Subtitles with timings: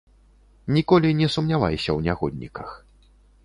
[0.77, 2.69] Ніколі не сумнявайся ў нягодніках.